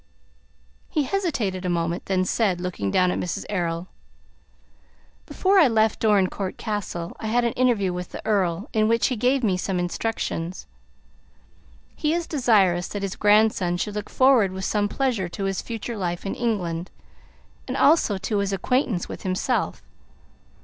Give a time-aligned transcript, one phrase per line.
[0.89, 3.45] He hesitated a moment, and then said, looking down at Mrs.
[3.49, 3.87] Errol:
[5.27, 9.15] "Before I left Dorincourt Castle, I had an interview with the Earl, in which he
[9.15, 10.65] gave me some instructions.
[11.95, 15.97] He is desirous that his grandson should look forward with some pleasure to his future
[15.97, 16.89] life in England,
[17.67, 19.83] and also to his acquaintance with himself.